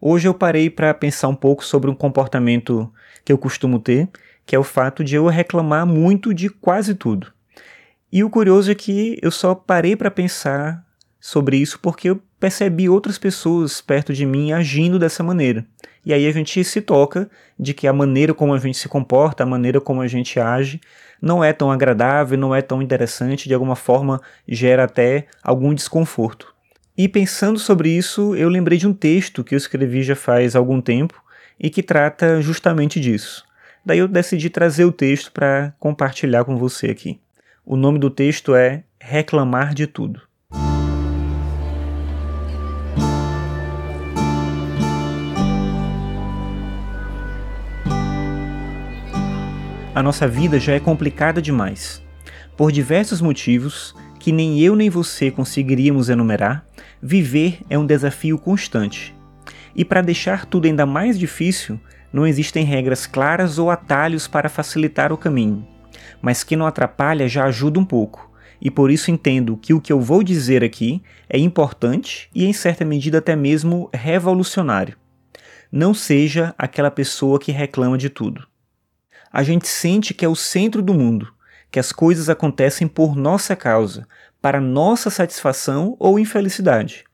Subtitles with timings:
[0.00, 2.92] Hoje eu parei para pensar um pouco sobre um comportamento
[3.24, 4.08] que eu costumo ter,
[4.44, 7.32] que é o fato de eu reclamar muito de quase tudo.
[8.12, 10.84] E o curioso é que eu só parei para pensar
[11.18, 15.66] sobre isso porque eu percebi outras pessoas perto de mim agindo dessa maneira.
[16.04, 17.28] E aí a gente se toca
[17.58, 20.80] de que a maneira como a gente se comporta, a maneira como a gente age,
[21.20, 26.54] não é tão agradável, não é tão interessante, de alguma forma gera até algum desconforto.
[26.98, 30.80] E pensando sobre isso, eu lembrei de um texto que eu escrevi já faz algum
[30.80, 31.22] tempo
[31.60, 33.44] e que trata justamente disso.
[33.84, 37.20] Daí eu decidi trazer o texto para compartilhar com você aqui.
[37.66, 40.22] O nome do texto é Reclamar de Tudo.
[49.94, 52.02] A nossa vida já é complicada demais.
[52.56, 53.94] Por diversos motivos,
[54.26, 56.66] que nem eu nem você conseguiríamos enumerar,
[57.00, 59.14] viver é um desafio constante.
[59.72, 61.78] E para deixar tudo ainda mais difícil,
[62.12, 65.64] não existem regras claras ou atalhos para facilitar o caminho,
[66.20, 68.28] mas que não atrapalha já ajuda um pouco,
[68.60, 72.52] e por isso entendo que o que eu vou dizer aqui é importante e, em
[72.52, 74.96] certa medida, até mesmo revolucionário.
[75.70, 78.44] Não seja aquela pessoa que reclama de tudo.
[79.32, 81.32] A gente sente que é o centro do mundo,
[81.70, 84.06] que as coisas acontecem por nossa causa,
[84.40, 87.04] para nossa satisfação ou infelicidade.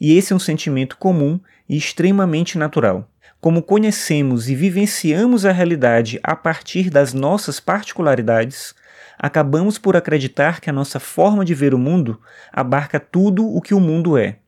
[0.00, 3.10] E esse é um sentimento comum e extremamente natural.
[3.40, 8.74] Como conhecemos e vivenciamos a realidade a partir das nossas particularidades,
[9.18, 12.20] acabamos por acreditar que a nossa forma de ver o mundo
[12.52, 14.38] abarca tudo o que o mundo é.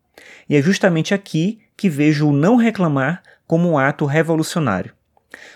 [0.48, 4.92] E é justamente aqui que vejo o não reclamar como um ato revolucionário.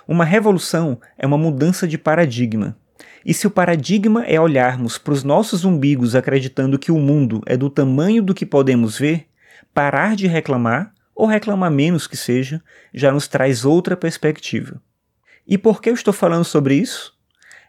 [0.06, 2.76] Uma revolução é uma mudança de paradigma.
[3.24, 7.56] E se o paradigma é olharmos para os nossos umbigos acreditando que o mundo é
[7.56, 9.26] do tamanho do que podemos ver,
[9.72, 14.80] parar de reclamar ou reclamar menos que seja, já nos traz outra perspectiva.
[15.46, 17.14] E por que eu estou falando sobre isso?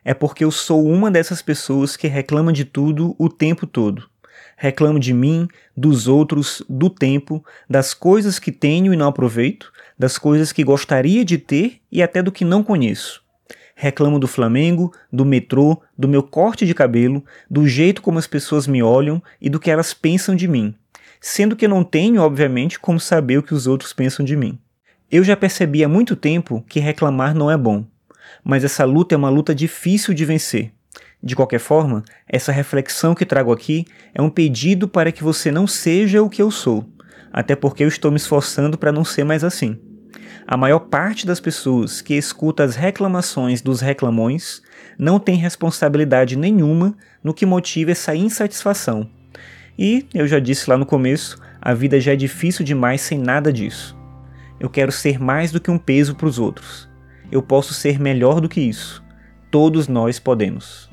[0.04, 4.10] É porque eu sou uma dessas pessoas que reclama de tudo o tempo todo.
[4.58, 10.18] Reclamo de mim, dos outros, do tempo, das coisas que tenho e não aproveito, das
[10.18, 13.23] coisas que gostaria de ter e até do que não conheço.
[13.84, 18.68] Reclamo do Flamengo, do metrô, do meu corte de cabelo, do jeito como as pessoas
[18.68, 20.76] me olham e do que elas pensam de mim
[21.24, 24.60] sendo que não tenho, obviamente, como saber o que os outros pensam de mim.
[25.10, 27.86] Eu já percebi há muito tempo que reclamar não é bom,
[28.44, 30.74] mas essa luta é uma luta difícil de vencer.
[31.24, 35.66] De qualquer forma, essa reflexão que trago aqui é um pedido para que você não
[35.66, 36.86] seja o que eu sou,
[37.32, 39.80] até porque eu estou me esforçando para não ser mais assim.
[40.46, 44.62] A maior parte das pessoas que escuta as reclamações dos reclamões
[44.98, 49.10] não tem responsabilidade nenhuma no que motiva essa insatisfação
[49.78, 53.52] e, eu já disse lá no começo, a vida já é difícil demais sem nada
[53.52, 53.98] disso.
[54.60, 56.90] Eu quero ser mais do que um peso para os outros.
[57.32, 59.04] Eu posso ser melhor do que isso.
[59.50, 60.90] Todos nós podemos.